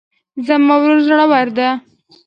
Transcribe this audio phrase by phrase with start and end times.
[0.45, 1.67] زما ملګری زړور ده